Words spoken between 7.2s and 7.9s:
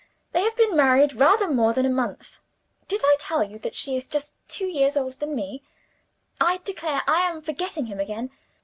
am forgetting